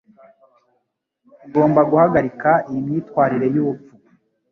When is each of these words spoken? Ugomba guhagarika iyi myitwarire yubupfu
Ugomba 1.45 1.81
guhagarika 1.91 2.51
iyi 2.69 2.81
myitwarire 2.87 3.47
yubupfu 3.55 3.93